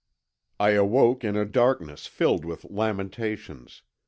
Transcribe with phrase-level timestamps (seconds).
[0.59, 3.83] "I awoke in a darkness filled with lamentations.